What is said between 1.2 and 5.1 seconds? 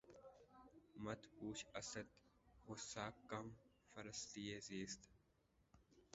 پوچھ اسد! غصۂ کم فرصتیِ زیست